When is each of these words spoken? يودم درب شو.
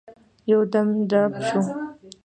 يودم 0.49 0.87
درب 1.09 1.33
شو. 1.47 1.59